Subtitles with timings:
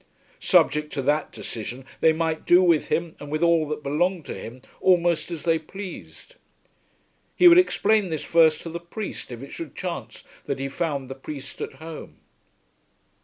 [0.39, 4.33] Subject to that decision they might do with him and with all that belonged to
[4.33, 6.37] him almost as they pleased.
[7.35, 11.07] He would explain this first to the priest if it should chance that he found
[11.07, 12.17] the priest at home.